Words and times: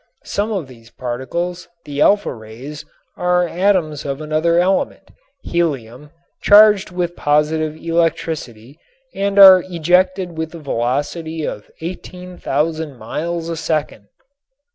Some 0.25 0.51
of 0.51 0.67
these 0.67 0.89
particles, 0.89 1.67
the 1.85 2.01
alpha 2.01 2.33
rays, 2.33 2.85
are 3.17 3.47
atoms 3.47 4.03
of 4.03 4.19
another 4.19 4.57
element, 4.57 5.11
helium, 5.43 6.09
charged 6.41 6.89
with 6.89 7.15
positive 7.15 7.75
electricity 7.75 8.79
and 9.13 9.37
are 9.37 9.63
ejected 9.69 10.35
with 10.35 10.55
a 10.55 10.59
velocity 10.59 11.45
of 11.45 11.69
18,000 11.81 12.97
miles 12.97 13.47
a 13.47 13.55
second. 13.55 14.07